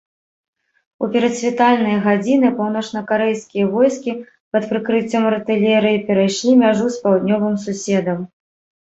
У 1.07 1.07
перадсвітальныя 1.15 1.97
гадзіны 2.05 2.47
паўночнакарэйскія 2.61 3.65
войскі 3.73 4.11
пад 4.57 4.63
прыкрыццём 4.71 5.23
артылерыі 5.33 6.01
перайшлі 6.09 6.55
мяжу 6.63 6.85
з 6.97 7.03
паўднёвым 7.05 7.55
суседам. 7.65 8.19